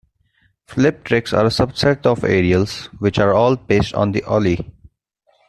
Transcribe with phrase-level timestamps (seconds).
[0.65, 4.73] "Flip tricks" are a subset of aerials which are all based on the ollie.